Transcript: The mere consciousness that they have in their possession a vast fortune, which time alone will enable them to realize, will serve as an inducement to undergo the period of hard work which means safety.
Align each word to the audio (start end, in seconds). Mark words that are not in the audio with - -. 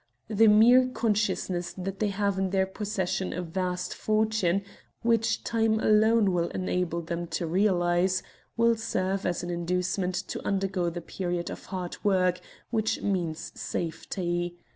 The 0.29 0.47
mere 0.47 0.87
consciousness 0.87 1.73
that 1.77 1.99
they 1.99 2.07
have 2.07 2.39
in 2.39 2.49
their 2.49 2.65
possession 2.65 3.33
a 3.33 3.43
vast 3.43 3.93
fortune, 3.93 4.63
which 5.03 5.43
time 5.43 5.79
alone 5.79 6.33
will 6.33 6.47
enable 6.49 7.03
them 7.03 7.27
to 7.27 7.45
realize, 7.45 8.23
will 8.57 8.75
serve 8.77 9.27
as 9.27 9.43
an 9.43 9.51
inducement 9.51 10.15
to 10.15 10.43
undergo 10.43 10.89
the 10.89 11.01
period 11.01 11.51
of 11.51 11.65
hard 11.65 12.03
work 12.03 12.41
which 12.71 13.03
means 13.03 13.51
safety. 13.53 14.57